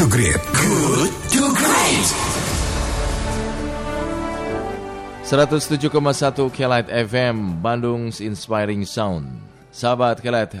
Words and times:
to 0.00 0.08
Great. 0.08 0.40
Good 0.56 1.12
to 1.36 1.42
Great. 1.52 2.08
107,1 5.28 5.92
Kelight 6.56 6.88
FM 6.88 7.60
Bandung's 7.60 8.24
Inspiring 8.24 8.88
Sound 8.88 9.28
Sahabat 9.68 10.24
Kelight 10.24 10.56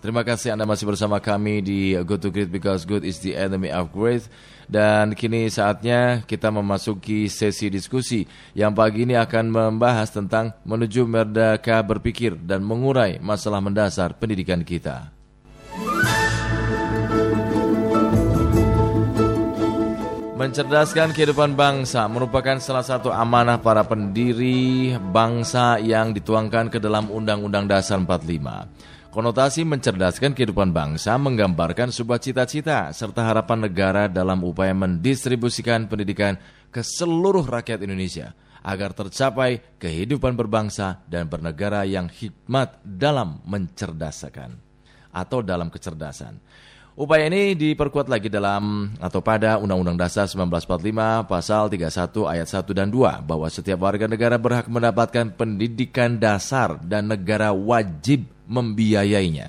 Terima 0.00 0.24
kasih 0.24 0.56
Anda 0.56 0.64
masih 0.64 0.88
bersama 0.88 1.20
kami 1.20 1.60
di 1.60 1.92
Good 1.92 2.24
to 2.24 2.32
Great 2.32 2.48
Because 2.48 2.88
Good 2.88 3.04
is 3.04 3.20
the 3.20 3.36
Enemy 3.36 3.68
of 3.68 3.92
Great 3.92 4.24
Dan 4.64 5.12
kini 5.12 5.52
saatnya 5.52 6.24
kita 6.24 6.48
memasuki 6.48 7.28
sesi 7.28 7.68
diskusi 7.68 8.24
Yang 8.56 8.72
pagi 8.80 9.04
ini 9.04 9.12
akan 9.12 9.76
membahas 9.76 10.08
tentang 10.08 10.56
menuju 10.64 11.04
merdeka 11.04 11.84
berpikir 11.84 12.32
Dan 12.32 12.64
mengurai 12.64 13.20
masalah 13.20 13.60
mendasar 13.60 14.16
pendidikan 14.16 14.64
kita 14.64 15.19
Mencerdaskan 20.40 21.12
kehidupan 21.12 21.52
bangsa 21.52 22.08
merupakan 22.08 22.56
salah 22.56 22.80
satu 22.80 23.12
amanah 23.12 23.60
para 23.60 23.84
pendiri 23.84 24.96
bangsa 24.96 25.76
yang 25.76 26.16
dituangkan 26.16 26.72
ke 26.72 26.80
dalam 26.80 27.12
Undang-Undang 27.12 27.68
Dasar 27.68 28.00
45. 28.00 29.12
Konotasi 29.12 29.68
mencerdaskan 29.68 30.32
kehidupan 30.32 30.72
bangsa 30.72 31.20
menggambarkan 31.20 31.92
sebuah 31.92 32.24
cita-cita 32.24 32.88
serta 32.88 33.20
harapan 33.20 33.68
negara 33.68 34.08
dalam 34.08 34.40
upaya 34.40 34.72
mendistribusikan 34.72 35.92
pendidikan 35.92 36.40
ke 36.72 36.80
seluruh 36.80 37.44
rakyat 37.44 37.84
Indonesia 37.84 38.32
agar 38.64 38.96
tercapai 38.96 39.76
kehidupan 39.76 40.40
berbangsa 40.40 41.04
dan 41.04 41.28
bernegara 41.28 41.84
yang 41.84 42.08
hikmat 42.08 42.80
dalam 42.80 43.44
mencerdaskan 43.44 44.56
atau 45.12 45.44
dalam 45.44 45.68
kecerdasan. 45.68 46.40
Upaya 47.00 47.32
ini 47.32 47.56
diperkuat 47.56 48.12
lagi 48.12 48.28
dalam 48.28 48.92
atau 49.00 49.24
pada 49.24 49.56
Undang-Undang 49.56 49.96
Dasar 50.04 50.28
1945 50.28 51.32
Pasal 51.32 51.72
31 51.72 51.88
ayat 52.28 52.48
1 52.52 52.76
dan 52.76 52.92
2 52.92 53.24
bahwa 53.24 53.48
setiap 53.48 53.88
warga 53.88 54.04
negara 54.04 54.36
berhak 54.36 54.68
mendapatkan 54.68 55.32
pendidikan 55.32 56.20
dasar 56.20 56.76
dan 56.84 57.08
negara 57.08 57.56
wajib 57.56 58.28
membiayainya. 58.44 59.48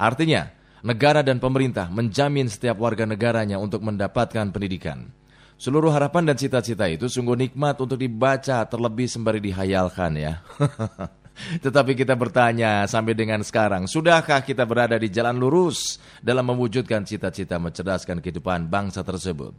Artinya, 0.00 0.48
negara 0.80 1.20
dan 1.20 1.36
pemerintah 1.36 1.92
menjamin 1.92 2.48
setiap 2.48 2.80
warga 2.80 3.04
negaranya 3.04 3.60
untuk 3.60 3.84
mendapatkan 3.84 4.48
pendidikan. 4.48 5.12
Seluruh 5.60 5.92
harapan 5.92 6.32
dan 6.32 6.40
cita-cita 6.40 6.88
itu 6.88 7.04
sungguh 7.04 7.36
nikmat 7.36 7.76
untuk 7.84 8.00
dibaca 8.00 8.64
terlebih 8.64 9.12
sembari 9.12 9.44
dihayalkan 9.44 10.16
ya. 10.16 10.40
Tetapi 11.64 11.92
kita 11.94 12.14
bertanya 12.18 12.84
sampai 12.84 13.14
dengan 13.14 13.40
sekarang, 13.40 13.86
sudahkah 13.86 14.42
kita 14.42 14.66
berada 14.68 14.98
di 14.98 15.08
jalan 15.08 15.38
lurus 15.38 16.02
dalam 16.18 16.46
mewujudkan 16.50 17.06
cita-cita 17.06 17.56
mencerdaskan 17.56 18.18
kehidupan 18.18 18.66
bangsa 18.66 19.06
tersebut? 19.06 19.54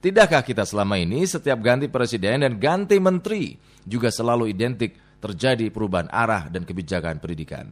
Tidakkah 0.00 0.40
kita 0.40 0.64
selama 0.64 0.96
ini 0.96 1.28
setiap 1.28 1.60
ganti 1.60 1.84
presiden 1.92 2.40
dan 2.40 2.56
ganti 2.56 2.96
menteri 2.96 3.60
juga 3.84 4.08
selalu 4.08 4.48
identik 4.48 5.20
terjadi 5.20 5.68
perubahan 5.68 6.08
arah 6.08 6.48
dan 6.48 6.64
kebijakan 6.64 7.20
pendidikan? 7.20 7.68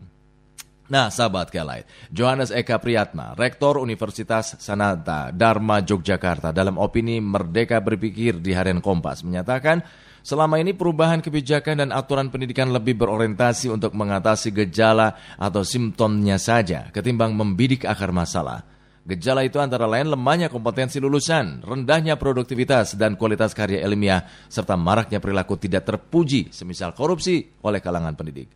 Nah, 0.88 1.12
sahabat 1.12 1.52
Kelait, 1.52 1.84
Johannes 2.08 2.48
Eka 2.48 2.80
Priyatma, 2.80 3.36
Rektor 3.36 3.76
Universitas 3.76 4.56
Sanata 4.56 5.28
Dharma 5.36 5.84
Yogyakarta 5.84 6.48
dalam 6.48 6.80
opini 6.80 7.20
Merdeka 7.20 7.76
Berpikir 7.84 8.40
di 8.40 8.56
Harian 8.56 8.80
Kompas 8.80 9.20
menyatakan 9.20 9.84
Selama 10.28 10.60
ini 10.60 10.76
perubahan 10.76 11.24
kebijakan 11.24 11.80
dan 11.80 11.88
aturan 11.88 12.28
pendidikan 12.28 12.68
lebih 12.68 13.00
berorientasi 13.00 13.72
untuk 13.72 13.96
mengatasi 13.96 14.52
gejala 14.52 15.16
atau 15.40 15.64
simptomnya 15.64 16.36
saja 16.36 16.92
ketimbang 16.92 17.32
membidik 17.32 17.88
akar 17.88 18.12
masalah. 18.12 18.60
Gejala 19.08 19.40
itu 19.40 19.56
antara 19.56 19.88
lain 19.88 20.12
lemahnya 20.12 20.52
kompetensi 20.52 21.00
lulusan, 21.00 21.64
rendahnya 21.64 22.20
produktivitas 22.20 23.00
dan 23.00 23.16
kualitas 23.16 23.56
karya 23.56 23.80
ilmiah, 23.80 24.20
serta 24.52 24.76
maraknya 24.76 25.16
perilaku 25.16 25.56
tidak 25.56 25.88
terpuji, 25.88 26.52
semisal 26.52 26.92
korupsi 26.92 27.48
oleh 27.64 27.80
kalangan 27.80 28.12
pendidik. 28.12 28.52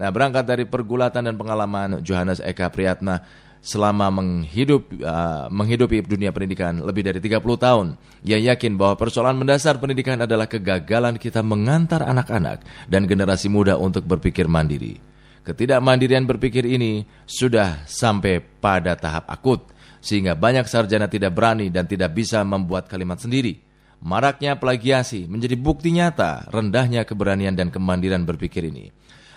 Nah, 0.00 0.08
berangkat 0.08 0.48
dari 0.48 0.64
pergulatan 0.64 1.28
dan 1.28 1.36
pengalaman 1.36 2.00
Johannes 2.00 2.40
Eka 2.40 2.72
Priyatna, 2.72 3.20
selama 3.60 4.08
menghidup, 4.08 4.88
uh, 5.04 5.46
menghidupi 5.52 6.00
dunia 6.00 6.32
pendidikan 6.32 6.80
lebih 6.80 7.04
dari 7.04 7.20
30 7.20 7.40
tahun. 7.60 7.86
Ia 8.24 8.40
yakin 8.52 8.80
bahwa 8.80 8.96
persoalan 8.96 9.36
mendasar 9.36 9.76
pendidikan 9.76 10.16
adalah 10.20 10.48
kegagalan 10.48 11.20
kita 11.20 11.44
mengantar 11.44 12.04
anak-anak 12.04 12.64
dan 12.88 13.04
generasi 13.04 13.52
muda 13.52 13.76
untuk 13.76 14.08
berpikir 14.08 14.48
mandiri. 14.48 14.96
Ketidakmandirian 15.44 16.28
berpikir 16.28 16.68
ini 16.68 17.04
sudah 17.24 17.84
sampai 17.88 18.40
pada 18.40 18.96
tahap 18.96 19.28
akut, 19.28 19.64
sehingga 20.00 20.36
banyak 20.36 20.68
sarjana 20.68 21.08
tidak 21.08 21.32
berani 21.32 21.72
dan 21.72 21.88
tidak 21.88 22.12
bisa 22.16 22.44
membuat 22.44 22.88
kalimat 22.88 23.20
sendiri. 23.20 23.60
Maraknya 24.00 24.56
plagiasi 24.56 25.28
menjadi 25.28 25.60
bukti 25.60 25.92
nyata 25.92 26.48
rendahnya 26.48 27.04
keberanian 27.04 27.52
dan 27.52 27.68
kemandirian 27.68 28.24
berpikir 28.24 28.64
ini. 28.64 28.88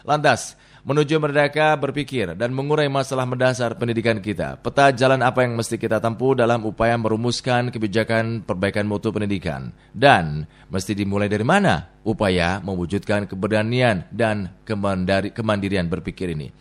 Lantas, 0.08 0.56
menuju 0.84 1.16
merdeka 1.16 1.72
berpikir 1.80 2.36
dan 2.36 2.52
mengurai 2.52 2.92
masalah 2.92 3.24
mendasar 3.24 3.80
pendidikan 3.80 4.20
kita. 4.20 4.60
Peta 4.60 4.92
jalan 4.92 5.24
apa 5.24 5.48
yang 5.48 5.56
mesti 5.56 5.80
kita 5.80 6.04
tempuh 6.04 6.36
dalam 6.36 6.68
upaya 6.68 7.00
merumuskan 7.00 7.72
kebijakan 7.72 8.44
perbaikan 8.44 8.84
mutu 8.84 9.10
pendidikan. 9.16 9.72
Dan 9.96 10.44
mesti 10.68 10.92
dimulai 10.92 11.32
dari 11.32 11.48
mana 11.48 11.88
upaya 12.04 12.60
mewujudkan 12.60 13.32
keberanian 13.32 14.04
dan 14.12 14.52
kemandirian 15.32 15.88
berpikir 15.88 16.36
ini. 16.36 16.52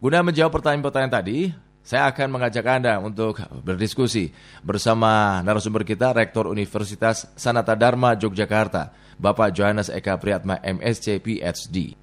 Guna 0.00 0.24
menjawab 0.24 0.56
pertanyaan-pertanyaan 0.56 1.12
tadi, 1.12 1.38
saya 1.84 2.08
akan 2.08 2.32
mengajak 2.32 2.64
Anda 2.64 2.96
untuk 3.00 3.40
berdiskusi 3.60 4.32
bersama 4.64 5.40
narasumber 5.44 5.84
kita, 5.84 6.16
Rektor 6.16 6.48
Universitas 6.48 7.28
Sanata 7.36 7.76
Dharma 7.76 8.16
Yogyakarta, 8.16 8.92
Bapak 9.20 9.52
Johannes 9.52 9.92
Eka 9.92 10.16
Priyatma 10.16 10.60
MSc 10.64 11.20
PhD. 11.20 11.96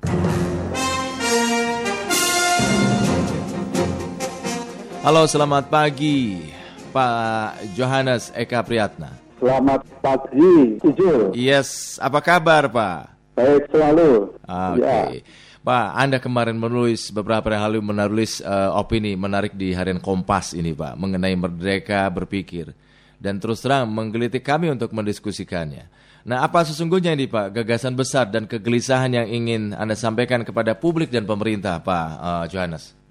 Halo, 5.03 5.27
selamat 5.27 5.67
pagi 5.67 6.47
Pak 6.95 7.75
Johannes 7.75 8.31
Eka 8.31 8.63
Priyatna. 8.63 9.11
Selamat 9.35 9.83
pagi, 9.99 10.79
Ijul. 10.79 11.35
Yes, 11.35 11.99
apa 11.99 12.23
kabar 12.23 12.71
Pak? 12.71 13.11
Baik 13.35 13.67
selalu. 13.67 14.31
Oke. 14.31 14.79
Okay. 14.79 15.03
Ya. 15.19 15.21
Pak, 15.59 15.87
Anda 15.99 16.23
kemarin 16.23 16.55
menulis 16.55 17.11
beberapa 17.11 17.51
hari 17.51 17.75
lalu 17.75 17.83
menulis 17.83 18.39
uh, 18.47 18.79
opini 18.79 19.19
menarik 19.19 19.51
di 19.59 19.75
harian 19.75 19.99
Kompas 19.99 20.55
ini 20.55 20.71
Pak 20.71 20.95
mengenai 20.95 21.35
merdeka 21.35 22.07
berpikir 22.07 22.71
dan 23.19 23.43
terus 23.43 23.59
terang 23.59 23.91
menggelitik 23.91 24.47
kami 24.47 24.71
untuk 24.71 24.95
mendiskusikannya. 24.95 25.83
Nah, 26.23 26.47
apa 26.47 26.63
sesungguhnya 26.63 27.11
ini 27.11 27.27
Pak 27.27 27.51
gagasan 27.51 27.99
besar 27.99 28.31
dan 28.31 28.47
kegelisahan 28.47 29.11
yang 29.11 29.27
ingin 29.27 29.75
Anda 29.75 29.99
sampaikan 29.99 30.47
kepada 30.47 30.79
publik 30.79 31.11
dan 31.11 31.27
pemerintah 31.27 31.83
Pak 31.83 32.07
uh, 32.23 32.47
Johannes? 32.47 33.02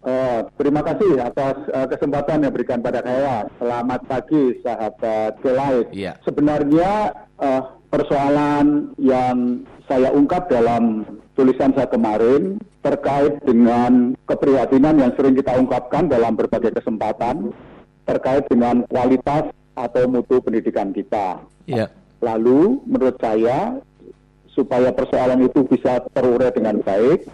Uh, 0.00 0.48
terima 0.56 0.80
kasih 0.80 1.20
atas 1.20 1.60
uh, 1.76 1.84
kesempatan 1.84 2.40
yang 2.40 2.52
berikan 2.56 2.80
pada 2.80 3.04
saya. 3.04 3.44
Selamat 3.60 4.00
pagi 4.08 4.56
sahabat 4.64 5.36
Kelait. 5.44 5.92
Yeah. 5.92 6.16
Sebenarnya 6.24 7.12
uh, 7.36 7.76
persoalan 7.92 8.96
yang 8.96 9.68
saya 9.84 10.08
ungkap 10.08 10.48
dalam 10.48 11.04
tulisan 11.36 11.76
saya 11.76 11.84
kemarin 11.92 12.56
terkait 12.80 13.44
dengan 13.44 14.16
keprihatinan 14.24 15.04
yang 15.04 15.12
sering 15.20 15.36
kita 15.36 15.52
ungkapkan 15.60 16.08
dalam 16.08 16.32
berbagai 16.32 16.80
kesempatan 16.80 17.52
terkait 18.08 18.48
dengan 18.48 18.88
kualitas 18.88 19.52
atau 19.76 20.08
mutu 20.08 20.40
pendidikan 20.40 20.96
kita. 20.96 21.44
Yeah. 21.68 21.92
Lalu 22.24 22.80
menurut 22.88 23.20
saya 23.20 23.84
supaya 24.56 24.96
persoalan 24.96 25.44
itu 25.44 25.60
bisa 25.68 26.08
terurai 26.16 26.56
dengan 26.56 26.80
baik, 26.80 27.28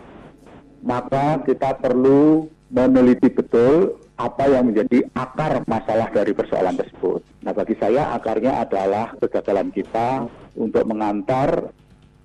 maka 0.83 1.47
kita 1.47 1.79
perlu 1.79 2.51
meneliti 2.71 3.31
betul 3.31 4.01
apa 4.17 4.49
yang 4.49 4.73
menjadi 4.73 5.05
akar 5.13 5.61
masalah 5.69 6.09
dari 6.09 6.33
persoalan 6.33 6.75
tersebut. 6.75 7.21
Nah, 7.45 7.53
bagi 7.53 7.77
saya 7.77 8.17
akarnya 8.17 8.65
adalah 8.65 9.13
kegagalan 9.21 9.69
kita 9.71 10.25
untuk 10.57 10.89
mengantar 10.89 11.71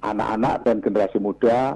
anak-anak 0.01 0.65
dan 0.65 0.81
generasi 0.81 1.19
muda 1.21 1.75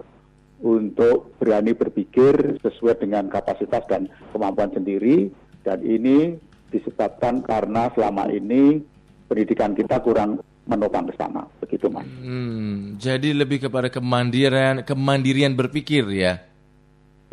untuk 0.64 1.36
berani 1.38 1.76
berpikir 1.76 2.58
sesuai 2.64 3.04
dengan 3.04 3.28
kapasitas 3.28 3.84
dan 3.92 4.08
kemampuan 4.32 4.72
sendiri 4.72 5.30
dan 5.68 5.84
ini 5.84 6.40
disebabkan 6.72 7.44
karena 7.44 7.92
selama 7.94 8.32
ini 8.32 8.82
pendidikan 9.28 9.76
kita 9.76 10.00
kurang 10.00 10.40
menopang 10.66 11.06
ke 11.06 11.14
begitu 11.62 11.86
mas. 11.94 12.08
Hmm, 12.26 12.98
jadi 12.98 13.38
lebih 13.38 13.70
kepada 13.70 13.92
kemandirian 13.94 14.82
kemandirian 14.82 15.54
berpikir 15.54 16.08
ya. 16.10 16.42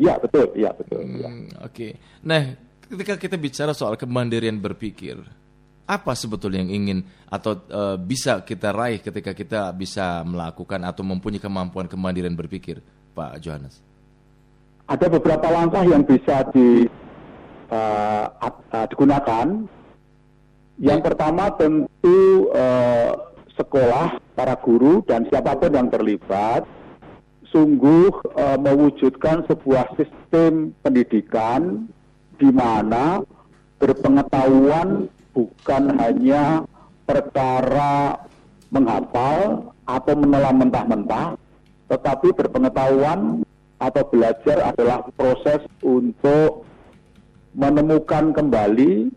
Iya 0.03 0.13
betul, 0.19 0.47
iya 0.59 0.71
betul. 0.75 0.99
Hmm, 0.99 1.15
ya. 1.15 1.29
Oke. 1.63 1.71
Okay. 1.71 1.91
Nah, 2.27 2.41
ketika 2.91 3.15
kita 3.15 3.35
bicara 3.39 3.71
soal 3.71 3.95
kemandirian 3.95 4.59
berpikir, 4.59 5.15
apa 5.87 6.11
sebetulnya 6.15 6.63
yang 6.63 6.71
ingin 6.71 6.99
atau 7.31 7.59
uh, 7.71 7.95
bisa 7.95 8.43
kita 8.43 8.75
raih 8.75 8.99
ketika 8.99 9.31
kita 9.31 9.71
bisa 9.71 10.23
melakukan 10.27 10.83
atau 10.83 11.03
mempunyai 11.07 11.39
kemampuan 11.39 11.87
kemandirian 11.87 12.35
berpikir, 12.35 12.83
Pak 13.15 13.39
Johannes? 13.39 13.79
Ada 14.91 15.07
beberapa 15.07 15.47
langkah 15.47 15.87
yang 15.87 16.03
bisa 16.03 16.43
di, 16.51 16.83
uh, 17.71 18.27
uh, 18.27 18.85
digunakan. 18.91 19.47
Yang 20.73 21.05
pertama 21.05 21.53
tentu 21.53 22.49
eh, 22.49 23.13
sekolah, 23.53 24.17
para 24.33 24.57
guru 24.57 25.05
dan 25.05 25.21
siapa 25.29 25.53
pun 25.53 25.69
yang 25.69 25.85
terlibat 25.85 26.65
sungguh 27.53 28.33
eh, 28.33 28.57
mewujudkan 28.57 29.45
sebuah 29.45 29.93
sistem 29.93 30.73
pendidikan 30.81 31.85
di 32.41 32.49
mana 32.49 33.21
berpengetahuan 33.77 35.05
bukan 35.37 35.83
hanya 36.01 36.65
perkara 37.05 38.17
menghafal 38.73 39.69
atau 39.85 40.13
menelan 40.17 40.65
mentah-mentah, 40.65 41.37
tetapi 41.93 42.33
berpengetahuan 42.33 43.45
atau 43.77 44.03
belajar 44.09 44.73
adalah 44.73 45.05
proses 45.13 45.61
untuk 45.85 46.65
menemukan 47.53 48.33
kembali 48.33 49.13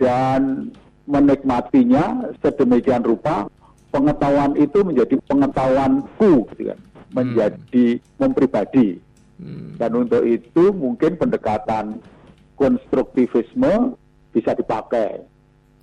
dan 0.00 0.72
menikmatinya 1.04 2.32
sedemikian 2.40 3.04
rupa. 3.04 3.44
Pengetahuan 3.88 4.52
itu 4.60 4.84
menjadi 4.84 5.16
pengetahuanku 5.24 6.44
gitu 6.52 6.76
kan 6.76 6.80
menjadi 7.10 7.98
mempribadi 8.16 9.00
Hmm. 9.38 9.78
dan 9.78 9.94
untuk 9.94 10.26
itu 10.26 10.74
mungkin 10.74 11.14
pendekatan 11.14 12.02
konstruktivisme 12.58 13.94
bisa 14.34 14.50
dipakai 14.50 15.22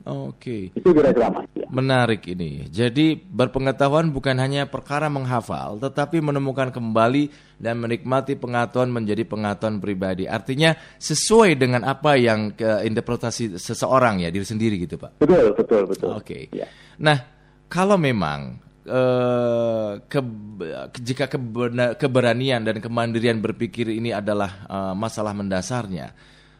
Oke. 0.05 0.69
itu 0.75 0.85
kira-kira 0.93 1.33
mas 1.33 1.49
ya. 1.57 1.65
Menarik 1.71 2.27
ini. 2.29 2.69
Jadi 2.69 3.17
berpengetahuan 3.17 4.13
bukan 4.13 4.37
hanya 4.37 4.69
perkara 4.69 5.09
menghafal, 5.09 5.81
tetapi 5.81 6.21
menemukan 6.21 6.69
kembali 6.69 7.31
dan 7.57 7.81
menikmati 7.81 8.37
pengetahuan 8.37 8.93
menjadi 8.93 9.25
pengetahuan 9.25 9.81
pribadi. 9.81 10.29
Artinya 10.29 10.77
sesuai 11.01 11.57
dengan 11.57 11.87
apa 11.89 12.21
yang 12.21 12.53
ke 12.53 12.85
interpretasi 12.85 13.57
seseorang 13.57 14.21
ya 14.21 14.29
diri 14.29 14.45
sendiri 14.45 14.77
gitu 14.83 14.99
pak. 15.01 15.17
betul 15.17 15.57
betul 15.57 15.81
betul 15.89 16.09
Oke. 16.13 16.53
Ya. 16.53 16.69
Nah 17.01 17.23
kalau 17.65 17.97
memang 17.97 18.61
eh, 18.85 19.91
ke- 20.05 21.01
jika 21.01 21.25
kebena- 21.25 21.97
keberanian 21.97 22.61
dan 22.61 22.77
kemandirian 22.79 23.41
berpikir 23.41 23.89
ini 23.89 24.13
adalah 24.13 24.65
eh, 24.69 24.93
masalah 24.93 25.33
mendasarnya, 25.33 26.13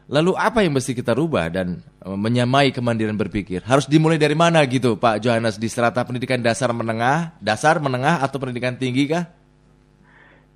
lalu 0.09 0.33
apa 0.37 0.65
yang 0.65 0.73
mesti 0.73 0.97
kita 0.97 1.13
rubah 1.13 1.47
dan 1.53 1.85
eh, 2.01 2.17
menyamai 2.17 2.73
kemandirian 2.73 3.15
berpikir? 3.15 3.61
Harus 3.63 3.85
dimulai 3.85 4.17
dari 4.17 4.33
mana 4.33 4.65
gitu, 4.65 4.97
Pak 4.97 5.21
Johannes 5.21 5.61
di 5.61 5.69
strata 5.69 6.01
pendidikan 6.01 6.41
dasar 6.41 6.73
menengah, 6.73 7.37
dasar 7.39 7.77
menengah 7.77 8.19
atau 8.25 8.41
pendidikan 8.41 8.75
tinggi 8.75 9.05
kah? 9.05 9.29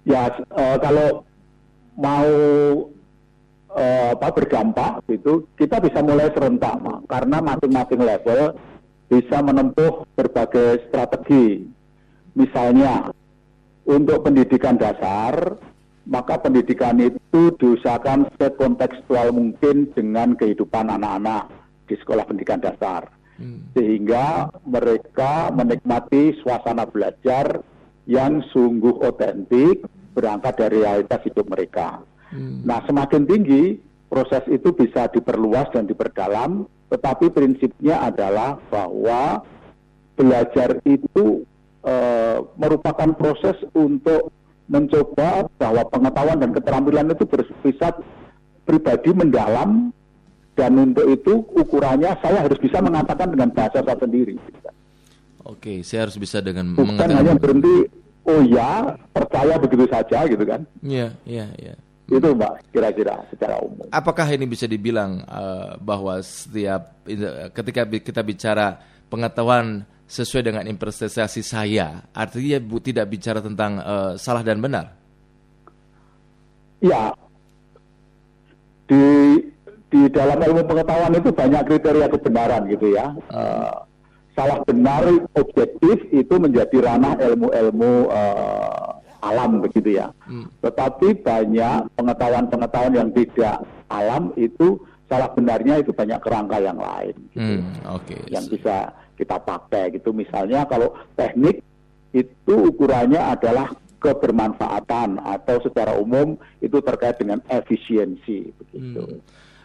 Ya, 0.09 0.33
eh, 0.33 0.77
kalau 0.81 1.21
mau 1.99 2.29
eh, 3.77 4.09
apa 4.17 4.27
berdampak 4.33 5.05
itu 5.13 5.45
kita 5.53 5.77
bisa 5.77 6.01
mulai 6.01 6.33
serentak, 6.33 6.81
karena 7.05 7.37
masing-masing 7.37 8.01
level 8.01 8.57
bisa 9.09 9.41
menempuh 9.41 10.05
berbagai 10.13 10.85
strategi. 10.87 11.65
Misalnya 12.37 13.09
untuk 13.89 14.21
pendidikan 14.21 14.77
dasar, 14.77 15.57
maka 16.05 16.37
pendidikan 16.37 17.01
itu 17.01 17.57
diusahakan 17.57 18.29
sekontekstual 18.37 19.33
mungkin 19.33 19.89
dengan 19.97 20.37
kehidupan 20.37 20.87
anak-anak 20.93 21.49
di 21.89 21.97
sekolah 21.97 22.23
pendidikan 22.29 22.61
dasar 22.61 23.09
sehingga 23.71 24.51
mereka 24.67 25.47
menikmati 25.55 26.35
suasana 26.43 26.83
belajar 26.83 27.63
yang 28.03 28.43
sungguh 28.51 28.99
otentik 28.99 29.87
berangkat 30.11 30.59
dari 30.59 30.83
realitas 30.83 31.23
hidup 31.23 31.47
mereka. 31.47 32.03
Nah, 32.35 32.83
semakin 32.85 33.23
tinggi 33.25 33.79
proses 34.11 34.43
itu 34.51 34.75
bisa 34.75 35.07
diperluas 35.09 35.71
dan 35.71 35.87
diperdalam, 35.87 36.67
tetapi 36.89 37.29
prinsipnya 37.29 38.01
adalah 38.01 38.57
bahwa 38.73 39.45
belajar 40.17 40.81
itu 40.83 41.45
eh, 41.85 42.37
merupakan 42.57 43.09
proses 43.15 43.55
untuk 43.77 44.33
mencoba 44.69 45.49
bahwa 45.57 45.81
pengetahuan 45.89 46.37
dan 46.37 46.53
keterampilan 46.53 47.09
itu 47.09 47.25
bersifat 47.25 47.97
pribadi 48.69 49.09
mendalam 49.13 49.89
dan 50.53 50.75
untuk 50.77 51.07
itu 51.09 51.41
ukurannya 51.57 52.13
saya 52.21 52.45
harus 52.45 52.59
bisa 52.61 52.77
mengatakan 52.83 53.33
dengan 53.33 53.49
bahasa 53.49 53.81
saya 53.81 53.97
sendiri. 53.97 54.37
Oke, 55.47 55.81
saya 55.81 56.05
harus 56.05 56.19
bisa 56.19 56.43
dengan 56.43 56.77
Bukan 56.77 56.99
mengatakan 56.99 57.17
hanya 57.17 57.33
berhenti, 57.39 57.89
oh 58.27 58.41
ya, 58.45 58.93
percaya 59.09 59.55
begitu 59.57 59.89
saja 59.89 60.27
gitu 60.29 60.43
kan. 60.45 60.67
Iya, 60.83 61.15
iya, 61.25 61.47
iya. 61.57 61.75
Itu 62.09 62.33
mbak, 62.33 62.73
kira-kira 62.73 63.21
secara 63.29 63.61
umum. 63.61 63.85
Apakah 63.93 64.25
ini 64.33 64.49
bisa 64.49 64.65
dibilang 64.65 65.21
eh, 65.21 65.77
bahwa 65.77 66.17
setiap 66.25 66.97
ketika 67.53 67.85
bi- 67.85 68.01
kita 68.01 68.25
bicara 68.25 68.81
pengetahuan 69.13 69.85
sesuai 70.09 70.41
dengan 70.49 70.65
investasi 70.65 71.45
saya, 71.45 72.01
artinya 72.17 72.57
bu, 72.57 72.81
tidak 72.81 73.13
bicara 73.13 73.39
tentang 73.45 73.77
eh, 73.77 74.11
salah 74.17 74.41
dan 74.41 74.57
benar. 74.57 74.97
Ya, 76.81 77.13
di 78.89 79.03
di 79.89 80.01
dalam 80.09 80.41
ilmu 80.41 80.65
pengetahuan 80.65 81.13
itu 81.13 81.29
banyak 81.29 81.61
kriteria 81.69 82.07
kebenaran 82.09 82.65
gitu 82.73 82.89
ya. 82.89 83.13
Eh, 83.29 83.73
salah 84.33 84.63
benar 84.65 85.05
objektif 85.37 86.09
itu 86.09 86.33
menjadi 86.41 86.89
ranah 86.89 87.21
ilmu-ilmu 87.21 87.93
eh, 88.09 88.88
alam 89.19 89.59
begitu 89.63 89.99
ya. 89.99 90.11
Tetapi 90.63 91.23
banyak 91.23 91.91
pengetahuan-pengetahuan 91.95 92.95
yang 92.95 93.09
tidak 93.11 93.63
alam 93.91 94.31
itu 94.39 94.79
salah 95.09 95.29
benarnya 95.33 95.81
itu 95.81 95.91
banyak 95.91 96.19
kerangka 96.21 96.57
yang 96.61 96.77
lain. 96.77 97.15
gitu. 97.33 97.41
Hmm, 97.41 97.65
Oke. 97.97 98.17
yang 98.29 98.45
bisa 98.45 98.93
kita 99.17 99.41
pakai 99.41 99.97
gitu. 99.97 100.13
Misalnya 100.13 100.63
kalau 100.69 100.93
teknik 101.17 101.65
itu 102.13 102.53
ukurannya 102.53 103.19
adalah 103.19 103.73
kebermanfaatan 103.99 105.19
atau 105.19 105.59
secara 105.59 105.99
umum 105.99 106.39
itu 106.63 106.79
terkait 106.79 107.19
dengan 107.19 107.43
efisiensi 107.51 108.55
begitu. 108.55 109.19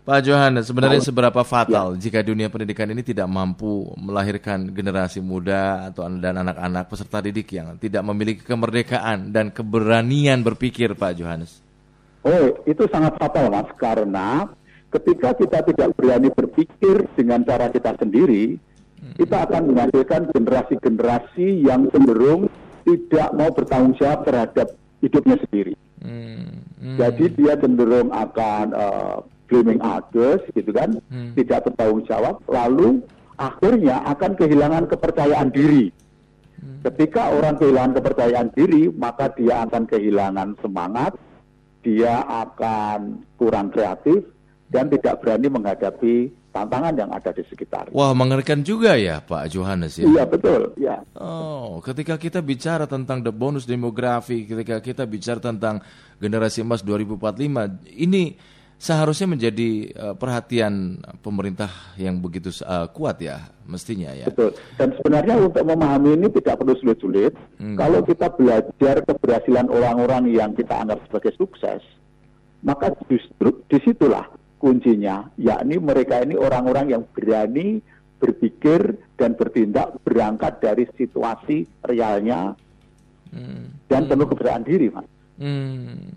Pak 0.04 0.20
Johannes, 0.20 0.68
sebenarnya 0.68 1.00
Kalau- 1.00 1.08
seberapa 1.08 1.40
fatal 1.48 1.96
jika 1.96 2.20
dunia 2.20 2.52
pendidikan 2.52 2.92
ini 2.92 3.00
tidak 3.00 3.24
mampu 3.24 3.88
melahirkan 3.96 4.68
generasi 4.68 5.24
muda 5.24 5.88
atau 5.88 6.04
dan 6.20 6.44
anak-anak 6.44 6.92
peserta 6.92 7.24
didik 7.24 7.48
yang 7.56 7.80
tidak 7.80 8.04
memiliki 8.04 8.44
kemerdekaan 8.44 9.32
dan 9.32 9.48
keberanian 9.48 10.44
berpikir, 10.44 10.92
Pak 10.92 11.16
Johannes? 11.16 11.64
Oh, 12.20 12.52
itu 12.68 12.84
sangat 12.92 13.16
fatal 13.16 13.48
Mas 13.48 13.68
karena 13.80 14.44
ketika 14.92 15.32
kita 15.40 15.64
tidak 15.72 15.96
berani 15.96 16.28
berpikir 16.28 17.08
dengan 17.16 17.40
cara 17.40 17.72
kita 17.72 17.96
sendiri, 17.96 18.60
kita 19.16 19.48
akan 19.48 19.72
menghasilkan 19.72 20.28
generasi-generasi 20.36 21.64
yang 21.64 21.88
cenderung 21.88 22.52
tidak 22.84 23.28
mau 23.32 23.48
bertanggung 23.48 23.96
jawab 23.96 24.28
terhadap 24.28 24.68
hidupnya 25.00 25.40
sendiri. 25.48 25.72
Hmm, 26.04 26.60
hmm, 26.76 26.96
Jadi 27.00 27.24
dia 27.40 27.56
cenderung 27.56 28.12
akan 28.12 28.66
eh, 28.72 29.16
blaming 29.50 29.80
others 29.84 30.40
gitu 30.56 30.70
kan, 30.72 30.96
tidak 31.36 31.68
bertanggung 31.68 32.04
jawab, 32.08 32.40
lalu 32.48 33.04
akhirnya 33.36 34.00
akan 34.08 34.38
kehilangan 34.38 34.88
kepercayaan 34.88 35.50
diri. 35.52 35.90
Ketika 36.84 37.32
orang 37.32 37.60
kehilangan 37.60 37.92
kepercayaan 38.00 38.48
diri, 38.56 38.88
maka 38.92 39.28
dia 39.36 39.64
akan 39.68 39.84
kehilangan 39.84 40.56
semangat, 40.64 41.12
dia 41.84 42.24
akan 42.24 43.20
kurang 43.36 43.68
kreatif 43.68 44.24
dan 44.72 44.88
tidak 44.88 45.20
berani 45.20 45.48
menghadapi 45.52 46.32
tantangan 46.54 46.94
yang 46.96 47.10
ada 47.12 47.34
di 47.34 47.42
sekitar. 47.50 47.90
Wah, 47.90 48.14
mengerikan 48.16 48.62
juga 48.62 48.94
ya, 48.94 49.20
Pak 49.20 49.50
Johannes 49.52 49.98
ya. 49.98 50.06
Iya 50.06 50.24
betul, 50.24 50.72
ya. 50.78 51.02
Oh, 51.18 51.82
ketika 51.82 52.16
kita 52.16 52.40
bicara 52.40 52.86
tentang 52.86 53.20
the 53.20 53.34
bonus 53.34 53.66
demografi, 53.68 54.46
ketika 54.48 54.78
kita 54.80 55.04
bicara 55.04 55.42
tentang 55.42 55.82
generasi 56.22 56.62
emas 56.62 56.80
2045, 56.80 57.92
ini 57.92 58.38
seharusnya 58.84 59.32
menjadi 59.32 59.70
eh, 59.88 60.14
perhatian 60.14 61.00
pemerintah 61.24 61.72
yang 61.96 62.20
begitu 62.20 62.52
eh, 62.60 62.86
kuat 62.92 63.16
ya, 63.24 63.48
mestinya 63.64 64.12
ya. 64.12 64.28
Betul. 64.28 64.52
Dan 64.76 64.92
sebenarnya 65.00 65.40
untuk 65.40 65.64
memahami 65.64 66.20
ini 66.20 66.28
tidak 66.36 66.60
perlu 66.60 66.76
sulit-sulit. 66.76 67.32
Kalau 67.56 68.04
kita 68.04 68.28
belajar 68.36 69.00
keberhasilan 69.08 69.72
orang-orang 69.72 70.28
yang 70.28 70.52
kita 70.52 70.84
anggap 70.84 71.00
sebagai 71.08 71.32
sukses, 71.40 71.80
maka 72.60 72.92
justru 73.08 73.64
di 73.72 73.80
situlah 73.80 74.28
kuncinya, 74.60 75.32
yakni 75.40 75.80
mereka 75.80 76.20
ini 76.20 76.36
orang-orang 76.36 76.92
yang 76.92 77.02
berani 77.16 77.80
berpikir 78.20 79.00
dan 79.16 79.36
bertindak 79.36 79.96
berangkat 80.04 80.60
dari 80.60 80.84
situasi 80.96 81.68
realnya 81.84 82.56
dan 83.88 84.02
penuh 84.08 84.26
kepercayaan 84.30 84.64
diri, 84.64 84.88
mas. 84.88 85.06
Hmm. 85.34 86.14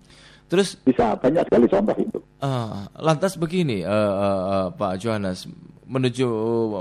Terus 0.48 0.80
Bisa 0.80 1.12
banyak 1.20 1.44
sekali 1.44 1.66
contoh 1.68 1.96
itu. 2.00 2.18
Ah, 2.40 2.88
lantas 2.96 3.36
begini, 3.36 3.84
eh, 3.84 3.88
eh, 3.88 4.42
eh, 4.56 4.68
Pak 4.72 4.94
Johannes, 4.96 5.44
menuju 5.84 6.28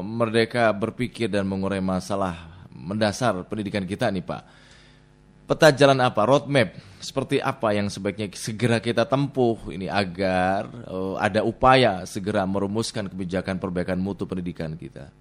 merdeka 0.03 0.71
berpikir 0.71 1.27
dan 1.27 1.47
mengurai 1.47 1.83
masalah 1.83 2.67
mendasar 2.71 3.43
pendidikan 3.47 3.83
kita 3.83 4.07
nih 4.07 4.23
Pak. 4.23 4.43
Peta 5.47 5.71
jalan 5.71 6.03
apa, 6.03 6.27
roadmap 6.27 6.75
seperti 6.99 7.39
apa 7.39 7.71
yang 7.71 7.87
sebaiknya 7.87 8.27
segera 8.35 8.83
kita 8.83 9.07
tempuh 9.07 9.71
ini 9.71 9.87
agar 9.87 10.67
eh, 10.87 11.15
ada 11.19 11.43
upaya 11.43 12.03
segera 12.07 12.47
merumuskan 12.47 13.07
kebijakan 13.11 13.59
perbaikan 13.59 13.99
mutu 13.99 14.27
pendidikan 14.27 14.75
kita. 14.75 15.11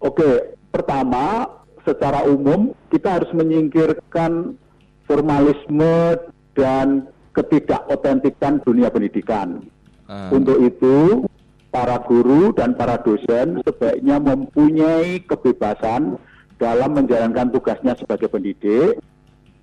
Oke, 0.00 0.56
pertama 0.72 1.44
secara 1.84 2.24
umum 2.24 2.72
kita 2.88 3.20
harus 3.20 3.28
menyingkirkan 3.36 4.56
formalisme 5.04 6.16
dan 6.56 7.04
ketidakotentikan 7.36 8.62
dunia 8.64 8.90
pendidikan. 8.90 9.62
Ah. 10.10 10.30
Untuk 10.34 10.58
itu, 10.58 11.24
para 11.70 12.02
guru 12.02 12.50
dan 12.50 12.74
para 12.74 12.98
dosen 12.98 13.62
sebaiknya 13.62 14.18
mempunyai 14.18 15.22
kebebasan 15.22 16.18
dalam 16.58 16.90
menjalankan 16.92 17.54
tugasnya 17.54 17.94
sebagai 17.96 18.28
pendidik 18.28 18.98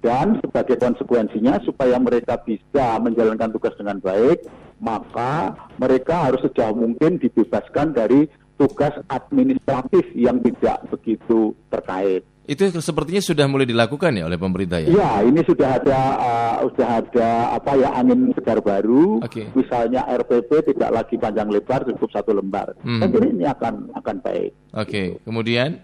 dan 0.01 0.39
sebagai 0.39 0.79
konsekuensinya 0.79 1.59
supaya 1.67 2.00
mereka 2.00 2.39
bisa 2.41 2.97
menjalankan 3.03 3.51
tugas 3.51 3.75
dengan 3.75 4.00
baik, 4.00 4.47
maka 4.79 5.53
mereka 5.77 6.31
harus 6.31 6.41
sejauh 6.47 6.74
mungkin 6.74 7.19
dibebaskan 7.19 7.91
dari 7.91 8.29
tugas 8.57 8.93
administratif 9.12 10.07
yang 10.15 10.41
tidak 10.41 10.86
begitu 10.89 11.53
terkait. 11.69 12.24
Itu 12.48 12.63
sepertinya 12.80 13.20
sudah 13.20 13.46
mulai 13.51 13.68
dilakukan 13.68 14.16
ya 14.16 14.24
oleh 14.24 14.39
pemerintah 14.39 14.80
ya? 14.80 14.88
Ya, 14.88 15.12
ini 15.27 15.44
sudah 15.44 15.84
ada 15.84 16.00
uh, 16.16 16.56
sudah 16.72 17.04
ada 17.04 17.30
apa 17.60 17.75
ya 17.75 17.92
angin 17.92 18.32
segar 18.32 18.63
baru. 18.63 19.20
Oke. 19.20 19.51
Misalnya 19.51 20.08
RPP 20.08 20.72
tidak 20.72 20.96
lagi 20.96 21.20
panjang 21.20 21.51
lebar, 21.51 21.84
cukup 21.84 22.08
satu 22.08 22.32
lembar. 22.32 22.72
Hmm. 22.88 23.04
Kira 23.04 23.27
ini 23.27 23.44
akan 23.44 23.92
akan 24.00 24.16
baik. 24.24 24.56
Oke, 24.72 25.20
kemudian 25.27 25.84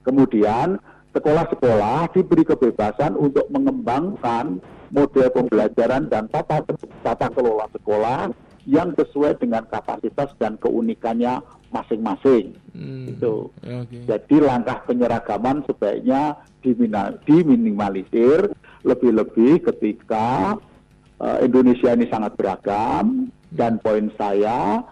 Kemudian 0.00 0.80
sekolah-sekolah 1.12 2.08
diberi 2.16 2.44
kebebasan 2.46 3.18
untuk 3.20 3.44
mengembangkan 3.52 4.62
model 4.90 5.28
pembelajaran 5.30 6.08
dan 6.08 6.26
tata 6.32 6.64
tata 7.04 7.28
kelola 7.30 7.68
sekolah 7.76 8.32
yang 8.64 8.92
sesuai 8.96 9.38
dengan 9.40 9.64
kapasitas 9.68 10.32
dan 10.40 10.56
keunikannya 10.60 11.40
masing-masing. 11.70 12.54
Hmm, 12.74 13.14
Itu. 13.14 13.50
Oke. 13.62 14.04
Jadi 14.06 14.36
langkah 14.42 14.82
penyeragaman 14.84 15.62
sebaiknya 15.66 16.36
diminimalisir 17.24 18.52
lebih-lebih 18.84 19.64
ketika 19.70 20.58
eh, 21.22 21.38
Indonesia 21.46 21.94
ini 21.94 22.06
sangat 22.10 22.36
beragam 22.36 23.30
dan 23.50 23.78
poin 23.82 24.10
saya 24.18 24.84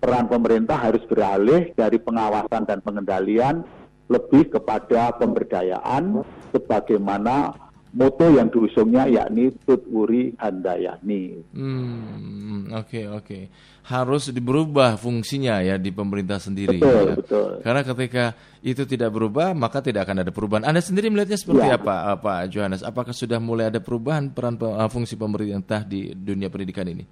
peran 0.00 0.28
pemerintah 0.28 0.76
harus 0.78 1.02
beralih 1.08 1.72
dari 1.74 1.98
pengawasan 1.98 2.68
dan 2.68 2.78
pengendalian 2.84 3.64
lebih 4.06 4.54
kepada 4.54 5.18
pemberdayaan 5.18 6.22
sebagaimana 6.54 7.65
moto 7.96 8.28
yang 8.28 8.52
diusungnya 8.52 9.08
yakni 9.08 9.48
Tutwuri 9.64 10.36
Handayani. 10.36 11.40
Hmm, 11.56 12.68
oke 12.76 13.00
oke. 13.08 13.38
Harus 13.86 14.28
berubah 14.34 14.98
fungsinya 15.00 15.62
ya 15.64 15.80
di 15.80 15.88
pemerintah 15.94 16.36
sendiri. 16.36 16.76
Betul, 16.76 17.02
ya. 17.06 17.14
betul. 17.16 17.50
Karena 17.64 17.82
ketika 17.86 18.24
itu 18.60 18.82
tidak 18.84 19.14
berubah, 19.14 19.54
maka 19.56 19.80
tidak 19.80 20.04
akan 20.10 20.26
ada 20.26 20.32
perubahan. 20.34 20.66
Anda 20.66 20.82
sendiri 20.82 21.08
melihatnya 21.08 21.38
seperti 21.38 21.70
Ya. 21.70 21.78
apa, 21.80 21.94
eh, 22.12 22.18
Pak 22.20 22.40
Johannes? 22.52 22.82
Apakah 22.82 23.14
sudah 23.14 23.38
mulai 23.40 23.70
ada 23.72 23.78
perubahan 23.80 24.28
peran 24.28 24.58
pe- 24.60 24.68
eh, 24.74 24.90
fungsi 24.90 25.14
pemerintah 25.16 25.86
di 25.86 26.12
dunia 26.12 26.50
pendidikan 26.52 26.90
ini? 26.90 27.06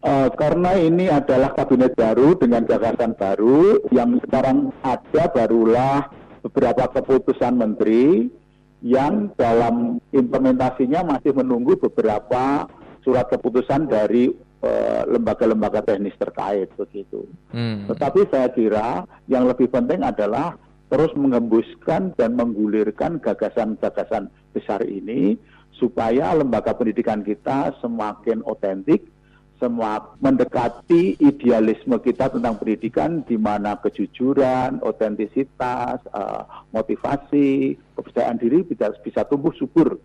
Eh, 0.00 0.28
karena 0.36 0.76
ini 0.80 1.08
adalah 1.12 1.52
kabinet 1.52 1.92
baru 1.92 2.32
dengan 2.36 2.64
gagasan 2.64 3.16
baru 3.16 3.84
yang 3.92 4.16
sekarang 4.24 4.72
ada 4.80 5.28
barulah 5.28 6.08
beberapa 6.40 6.88
keputusan 6.88 7.52
menteri 7.52 8.32
yang 8.80 9.32
dalam 9.36 10.00
implementasinya 10.12 11.04
masih 11.04 11.36
menunggu 11.36 11.76
beberapa 11.76 12.64
surat 13.04 13.28
keputusan 13.28 13.88
dari 13.88 14.32
eh, 14.64 15.02
lembaga-lembaga 15.08 15.84
teknis 15.84 16.16
terkait 16.16 16.68
begitu. 16.76 17.28
Hmm. 17.52 17.88
Tetapi 17.88 18.28
saya 18.32 18.48
kira 18.52 19.04
yang 19.28 19.48
lebih 19.48 19.68
penting 19.68 20.04
adalah 20.04 20.56
terus 20.90 21.12
mengembuskan 21.14 22.12
dan 22.18 22.34
menggulirkan 22.34 23.22
gagasan-gagasan 23.22 24.26
besar 24.50 24.82
ini 24.82 25.38
supaya 25.78 26.34
lembaga 26.36 26.74
pendidikan 26.76 27.22
kita 27.22 27.72
semakin 27.80 28.42
otentik, 28.44 29.06
semua 29.60 30.16
mendekati 30.18 31.20
idealisme 31.20 32.00
kita 32.00 32.32
tentang 32.32 32.56
pendidikan 32.56 33.20
di 33.28 33.36
mana 33.36 33.76
kejujuran, 33.76 34.80
otentisitas, 34.80 36.00
eh, 36.08 36.42
motivasi, 36.72 37.76
kepercayaan 37.94 38.40
diri 38.40 38.64
bisa 38.64 38.88
bisa 39.04 39.28
tumbuh 39.28 39.52
subur 39.54 40.00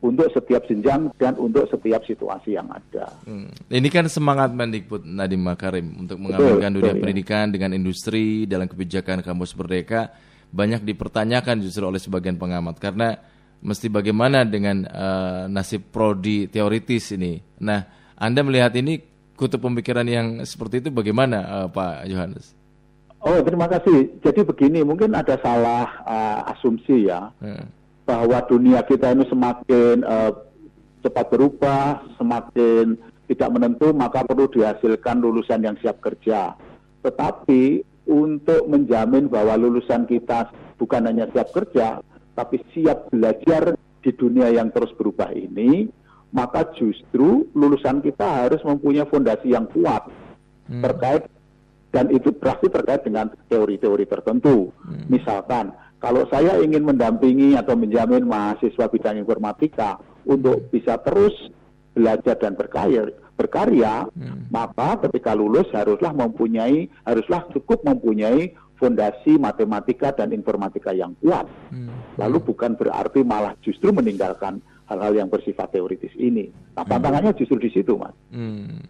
untuk 0.00 0.32
setiap 0.32 0.64
jenjang 0.64 1.12
dan 1.20 1.36
untuk 1.36 1.68
setiap 1.68 2.00
situasi 2.08 2.56
yang 2.56 2.70
ada. 2.72 3.12
Hmm. 3.28 3.52
Ini 3.68 3.88
kan 3.92 4.08
semangat 4.08 4.48
Mendikbud 4.56 5.04
Nadiem 5.04 5.44
Makarim 5.44 5.92
untuk 6.00 6.16
mengamankan 6.16 6.72
dunia 6.72 6.96
betul, 6.96 6.96
ya. 6.96 7.02
pendidikan 7.04 7.46
dengan 7.52 7.70
industri 7.76 8.48
dalam 8.48 8.64
kebijakan 8.64 9.20
kampus 9.20 9.52
merdeka 9.60 10.08
banyak 10.50 10.82
dipertanyakan 10.82 11.60
justru 11.60 11.84
oleh 11.84 12.00
sebagian 12.00 12.40
pengamat 12.40 12.80
karena 12.80 13.14
mesti 13.60 13.92
bagaimana 13.92 14.48
dengan 14.48 14.88
eh, 14.88 15.44
nasib 15.52 15.92
prodi 15.92 16.48
teoritis 16.48 17.12
ini. 17.12 17.36
Nah, 17.60 17.99
Anda 18.20 18.44
melihat 18.44 18.76
ini 18.76 19.00
kutub 19.40 19.64
pemikiran 19.64 20.04
yang 20.04 20.44
seperti 20.44 20.84
itu 20.84 20.92
bagaimana 20.92 21.64
eh, 21.64 21.68
Pak 21.72 22.04
Yohanes? 22.12 22.52
Oh, 23.20 23.36
terima 23.44 23.68
kasih. 23.68 24.16
Jadi 24.24 24.40
begini, 24.44 24.80
mungkin 24.80 25.12
ada 25.12 25.36
salah 25.44 25.84
uh, 26.08 26.40
asumsi 26.56 27.04
ya 27.04 27.28
Hmm. 27.44 27.68
bahwa 28.08 28.40
dunia 28.48 28.80
kita 28.80 29.12
ini 29.12 29.28
semakin 29.28 30.00
uh, 30.08 30.32
cepat 31.04 31.28
berubah, 31.28 32.00
semakin 32.16 32.96
tidak 33.28 33.52
menentu, 33.52 33.92
maka 33.92 34.24
perlu 34.24 34.48
dihasilkan 34.48 35.20
lulusan 35.20 35.60
yang 35.60 35.76
siap 35.84 36.00
kerja. 36.00 36.56
Tetapi 37.04 37.84
untuk 38.08 38.64
menjamin 38.72 39.28
bahwa 39.28 39.52
lulusan 39.54 40.08
kita 40.08 40.48
bukan 40.80 41.04
hanya 41.04 41.28
siap 41.28 41.52
kerja, 41.52 42.00
tapi 42.32 42.56
siap 42.72 43.12
belajar 43.12 43.76
di 44.00 44.10
dunia 44.16 44.48
yang 44.48 44.72
terus 44.72 44.96
berubah 44.96 45.28
ini, 45.36 45.92
maka 46.30 46.66
justru 46.78 47.46
lulusan 47.52 48.02
kita 48.02 48.46
harus 48.46 48.62
mempunyai 48.62 49.06
fondasi 49.10 49.50
yang 49.50 49.66
kuat 49.70 50.06
terkait 50.70 51.26
dan 51.90 52.06
itu 52.14 52.30
pasti 52.38 52.70
terkait 52.70 53.02
dengan 53.02 53.26
teori-teori 53.50 54.06
tertentu. 54.06 54.70
Misalkan, 55.10 55.74
kalau 55.98 56.22
saya 56.30 56.62
ingin 56.62 56.86
mendampingi 56.86 57.58
atau 57.58 57.74
menjamin 57.74 58.22
mahasiswa 58.22 58.86
bidang 58.86 59.18
informatika 59.18 59.98
untuk 60.22 60.70
bisa 60.70 61.02
terus 61.02 61.34
belajar 61.90 62.38
dan 62.38 62.54
berkarya, 62.54 63.10
berkarya, 63.34 64.06
maka 64.54 65.02
ketika 65.08 65.34
lulus 65.34 65.66
haruslah 65.74 66.14
mempunyai, 66.14 66.86
haruslah 67.02 67.50
cukup 67.50 67.82
mempunyai 67.82 68.54
fondasi 68.78 69.36
matematika 69.36 70.14
dan 70.14 70.30
informatika 70.32 70.94
yang 70.94 71.12
kuat. 71.18 71.44
Lalu 72.16 72.38
bukan 72.40 72.78
berarti 72.78 73.26
malah 73.26 73.58
justru 73.60 73.90
meninggalkan 73.90 74.62
hal-hal 74.90 75.12
yang 75.14 75.28
bersifat 75.30 75.70
teoritis 75.70 76.10
ini. 76.18 76.50
Nah, 76.74 76.82
tantangannya 76.82 77.30
justru 77.38 77.62
di 77.62 77.70
situ, 77.70 77.94
Mas. 77.94 78.10
Hmm. 78.34 78.82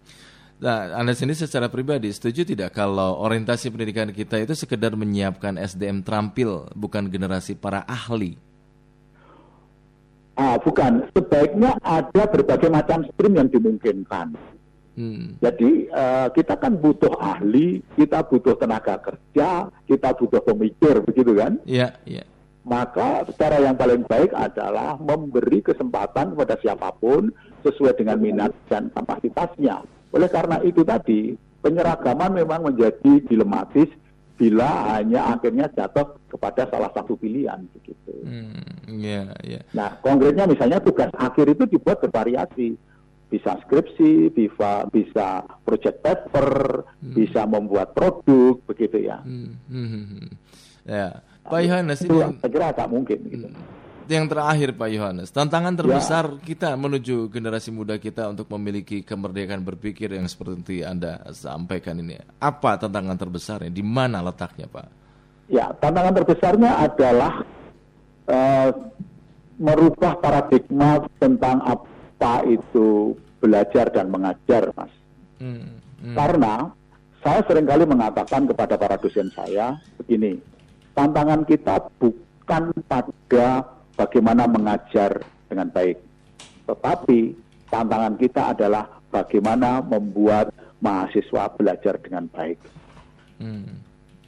Nah, 0.61 0.92
Anda 0.97 1.16
sendiri 1.16 1.40
secara 1.40 1.73
pribadi 1.73 2.12
setuju 2.12 2.45
tidak 2.45 2.76
kalau 2.76 3.21
orientasi 3.25 3.73
pendidikan 3.73 4.12
kita 4.12 4.40
itu 4.40 4.52
sekedar 4.52 4.92
menyiapkan 4.97 5.57
SDM 5.57 6.04
terampil, 6.04 6.69
bukan 6.76 7.09
generasi 7.09 7.57
para 7.57 7.85
ahli? 7.88 8.37
Ah, 10.37 10.57
bukan. 10.57 11.09
Sebaiknya 11.12 11.76
ada 11.85 12.25
berbagai 12.28 12.73
macam 12.73 13.04
stream 13.12 13.37
yang 13.37 13.49
dimungkinkan. 13.49 14.37
Hmm. 15.00 15.40
Jadi 15.40 15.88
eh, 15.88 16.28
kita 16.37 16.61
kan 16.61 16.76
butuh 16.76 17.12
ahli, 17.16 17.80
kita 17.97 18.21
butuh 18.25 18.57
tenaga 18.57 19.00
kerja, 19.00 19.69
kita 19.88 20.12
butuh 20.12 20.45
pemikir, 20.45 21.00
begitu 21.04 21.33
kan? 21.37 21.57
Iya, 21.64 21.97
iya. 22.04 22.25
Maka 22.60 23.24
cara 23.40 23.56
yang 23.56 23.72
paling 23.72 24.04
baik 24.04 24.36
adalah 24.36 25.00
memberi 25.00 25.64
kesempatan 25.64 26.36
kepada 26.36 26.60
siapa 26.60 26.92
pun 27.00 27.32
sesuai 27.64 27.96
dengan 27.96 28.20
minat 28.20 28.52
dan 28.68 28.92
kapasitasnya. 28.92 29.80
Oleh 30.12 30.28
karena 30.28 30.60
itu 30.60 30.84
tadi, 30.84 31.32
penyeragaman 31.64 32.36
memang 32.36 32.68
menjadi 32.68 33.24
dilematis 33.24 33.88
bila 34.40 34.96
hanya 34.96 35.36
akhirnya 35.36 35.68
jatuh 35.72 36.16
kepada 36.32 36.64
salah 36.72 36.88
satu 36.96 37.12
pilihan 37.16 37.60
begitu. 37.76 38.12
Hmm, 38.24 38.64
iya, 38.88 39.28
iya. 39.44 39.60
Nah, 39.76 40.00
konkretnya 40.00 40.48
misalnya 40.48 40.80
tugas 40.80 41.12
akhir 41.16 41.52
itu 41.52 41.68
dibuat 41.68 42.00
bervariasi. 42.00 42.76
Bisa 43.30 43.54
skripsi, 43.62 44.34
bisa 44.34 44.90
bisa 44.90 45.46
project 45.62 46.02
paper, 46.02 46.82
bisa 46.99 47.46
membuat 47.46 47.94
produk, 47.94 48.58
begitu 48.66 49.06
ya. 49.06 49.22
Hmm, 49.22 49.54
hmm, 49.70 49.88
hmm, 49.88 50.04
hmm. 50.10 50.30
Ya, 50.90 51.22
Pak 51.46 51.60
Yohanes 51.62 52.02
Itu 52.02 52.18
yang 52.18 52.34
saya 52.42 52.50
kira 52.50 52.66
agak 52.75 52.88
mungkin. 52.90 53.18
Gitu. 53.30 53.49
yang 54.10 54.26
terakhir 54.26 54.75
Pak 54.75 54.90
Yohanes, 54.90 55.30
tantangan 55.30 55.70
terbesar 55.78 56.42
kita 56.42 56.75
menuju 56.75 57.30
generasi 57.30 57.70
muda 57.70 57.94
kita 57.94 58.26
untuk 58.26 58.50
memiliki 58.58 59.06
kemerdekaan 59.06 59.62
berpikir 59.62 60.10
yang 60.10 60.26
seperti 60.26 60.82
Anda 60.82 61.22
sampaikan 61.30 61.94
ini. 62.02 62.18
Apa 62.42 62.75
tantangan 62.75 63.14
terbesarnya? 63.14 63.70
Di 63.70 63.87
mana 63.87 64.18
letaknya, 64.18 64.66
Pak? 64.66 64.87
Ya, 65.46 65.70
tantangan 65.78 66.10
terbesarnya 66.18 66.90
adalah 66.90 67.46
eh, 68.26 68.70
merubah 69.62 70.18
paradigma 70.18 71.06
tentang 71.22 71.62
apa 71.62 72.00
itu 72.44 73.16
belajar 73.40 73.88
dan 73.88 74.12
mengajar, 74.12 74.68
Mas. 74.76 74.92
Hmm, 75.40 75.80
hmm, 76.04 76.14
Karena 76.14 76.68
saya 77.24 77.40
sering 77.48 77.64
kali 77.64 77.84
mengatakan 77.88 78.44
kepada 78.44 78.76
para 78.76 78.96
dosen 79.00 79.32
saya 79.32 79.80
begini, 80.00 80.36
tantangan 80.92 81.44
kita 81.48 81.88
bukan 81.96 82.72
pada 82.84 83.64
bagaimana 83.96 84.44
mengajar 84.44 85.24
dengan 85.48 85.68
baik, 85.72 85.96
tetapi 86.68 87.36
tantangan 87.72 88.14
kita 88.20 88.52
adalah 88.52 88.84
bagaimana 89.08 89.80
membuat 89.80 90.52
mahasiswa 90.80 91.52
belajar 91.56 92.00
dengan 92.00 92.28
baik. 92.32 92.60
Hmm. 93.40 93.80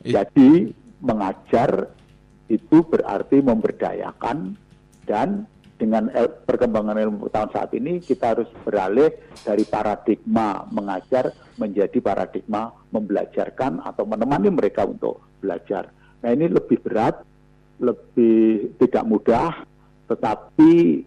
Jadi 0.03 0.73
mengajar 1.01 1.93
itu 2.51 2.85
berarti 2.85 3.41
memberdayakan 3.41 4.59
dan 5.09 5.49
dengan 5.83 6.07
perkembangan 6.47 6.95
ilmu 6.95 7.27
tahun 7.27 7.51
saat 7.51 7.75
ini 7.75 7.99
kita 7.99 8.39
harus 8.39 8.47
beralih 8.63 9.11
dari 9.43 9.67
paradigma 9.67 10.63
mengajar 10.71 11.35
menjadi 11.59 11.99
paradigma 11.99 12.71
membelajarkan 12.95 13.83
atau 13.83 14.07
menemani 14.07 14.55
mereka 14.55 14.87
untuk 14.87 15.19
belajar. 15.43 15.91
Nah 16.23 16.31
ini 16.31 16.47
lebih 16.47 16.79
berat, 16.79 17.19
lebih 17.83 18.79
tidak 18.79 19.03
mudah, 19.11 19.67
tetapi 20.07 21.03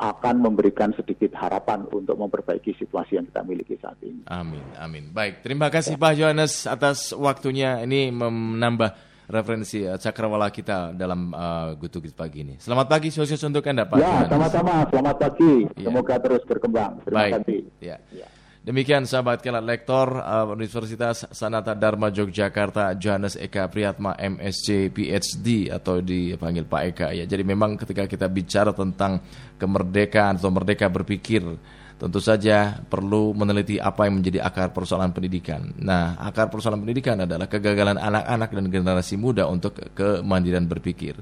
akan 0.00 0.34
memberikan 0.42 0.90
sedikit 0.96 1.30
harapan 1.38 1.86
untuk 1.92 2.18
memperbaiki 2.18 2.74
situasi 2.82 3.20
yang 3.20 3.30
kita 3.30 3.46
miliki 3.46 3.78
saat 3.78 4.00
ini. 4.02 4.26
Amin, 4.26 4.64
amin. 4.80 5.12
Baik, 5.14 5.46
terima 5.46 5.70
kasih 5.70 6.00
Pak 6.00 6.18
Yohanes 6.18 6.66
atas 6.66 7.14
waktunya 7.14 7.84
ini 7.84 8.10
menambah 8.10 9.09
referensi 9.30 9.86
uh, 9.86 9.96
cakrawala 9.96 10.50
kita 10.50 10.92
dalam 10.92 11.30
uh, 11.30 11.72
Gutu 11.78 12.02
pagi 12.10 12.42
ini. 12.42 12.54
Selamat 12.58 12.90
pagi, 12.90 13.14
sukses 13.14 13.38
untuk 13.46 13.62
Anda 13.64 13.86
Pak. 13.86 13.96
Ya, 14.02 14.26
sama-sama. 14.26 14.84
Selamat 14.90 15.16
pagi. 15.16 15.54
Ya. 15.78 15.86
Semoga 15.88 16.14
terus 16.18 16.42
berkembang. 16.44 16.98
Terima 17.06 17.18
Baik. 17.22 17.32
kasih. 17.40 17.60
Ya. 17.78 17.96
ya. 18.10 18.26
Demikian 18.60 19.08
sahabat 19.08 19.40
kelat 19.40 19.64
lektor 19.64 20.20
uh, 20.20 20.52
Universitas 20.52 21.24
Sanata 21.32 21.72
Dharma 21.72 22.12
Yogyakarta 22.12 22.92
Johannes 22.92 23.40
Eka 23.40 23.64
Priyatma 23.72 24.12
MSc 24.20 24.92
PhD 24.92 25.72
atau 25.72 26.04
dipanggil 26.04 26.68
Pak 26.68 26.82
Eka 26.92 27.08
ya. 27.16 27.24
Jadi 27.24 27.40
memang 27.40 27.80
ketika 27.80 28.04
kita 28.04 28.28
bicara 28.28 28.76
tentang 28.76 29.24
kemerdekaan 29.56 30.36
atau 30.36 30.52
merdeka 30.52 30.92
berpikir 30.92 31.40
tentu 31.96 32.20
saja 32.20 32.80
perlu 32.84 33.32
meneliti 33.32 33.80
apa 33.80 34.04
yang 34.04 34.20
menjadi 34.20 34.44
akar 34.44 34.76
persoalan 34.76 35.12
pendidikan. 35.12 35.72
Nah, 35.80 36.20
akar 36.20 36.52
persoalan 36.52 36.84
pendidikan 36.84 37.16
adalah 37.24 37.48
kegagalan 37.48 37.96
anak-anak 37.96 38.48
dan 38.56 38.64
generasi 38.68 39.16
muda 39.16 39.48
untuk 39.48 39.76
kemandirian 39.96 40.68
berpikir. 40.68 41.16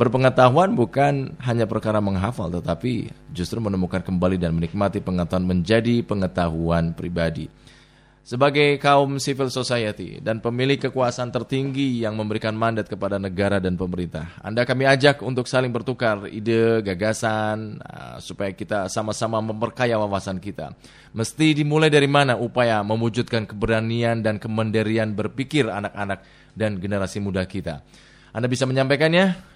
Berpengetahuan 0.00 0.72
bukan 0.72 1.36
hanya 1.44 1.68
perkara 1.68 2.00
menghafal, 2.00 2.48
tetapi 2.48 3.12
justru 3.36 3.60
menemukan 3.60 4.00
kembali 4.00 4.40
dan 4.40 4.56
menikmati 4.56 4.96
pengetahuan 5.04 5.44
menjadi 5.44 6.00
pengetahuan 6.00 6.96
pribadi. 6.96 7.52
Sebagai 8.24 8.80
kaum 8.80 9.20
civil 9.20 9.52
society 9.52 10.16
dan 10.24 10.40
pemilik 10.40 10.80
kekuasaan 10.80 11.28
tertinggi 11.28 12.00
yang 12.00 12.16
memberikan 12.16 12.56
mandat 12.56 12.88
kepada 12.88 13.20
negara 13.20 13.60
dan 13.60 13.76
pemerintah, 13.76 14.40
Anda 14.40 14.64
kami 14.64 14.88
ajak 14.88 15.20
untuk 15.20 15.44
saling 15.44 15.68
bertukar 15.68 16.32
ide, 16.32 16.80
gagasan, 16.80 17.84
uh, 17.84 18.16
supaya 18.24 18.56
kita 18.56 18.88
sama-sama 18.88 19.44
memperkaya 19.44 20.00
wawasan 20.00 20.40
kita. 20.40 20.72
Mesti 21.12 21.60
dimulai 21.60 21.92
dari 21.92 22.08
mana 22.08 22.40
upaya 22.40 22.80
mewujudkan 22.80 23.44
keberanian 23.44 24.24
dan 24.24 24.40
kemandirian 24.40 25.12
berpikir 25.12 25.68
anak-anak 25.68 26.24
dan 26.56 26.80
generasi 26.80 27.20
muda 27.20 27.44
kita. 27.44 27.84
Anda 28.30 28.46
bisa 28.46 28.64
menyampaikannya 28.64 29.49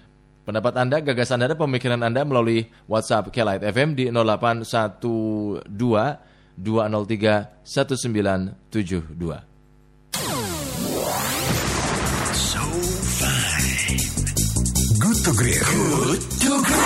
pendapat 0.45 0.77
Anda, 0.77 1.01
gagasan 1.01 1.41
Anda, 1.41 1.57
pemikiran 1.57 2.05
Anda 2.05 2.21
melalui 2.21 2.69
WhatsApp 2.85 3.33
Kelight 3.33 3.65
FM 3.65 3.97
di 3.97 4.13
0812 4.13 5.65
203 5.65 7.65
1972. 7.65 9.41
So 12.31 12.63
fine. 13.19 13.99
Good 15.01 15.17
to 15.25 15.31
great. 15.35 15.59
Good 15.65 16.21
to 16.45 16.53
great. 16.63 16.84